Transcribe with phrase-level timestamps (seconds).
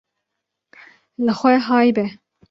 [1.25, 2.05] li xwe hay be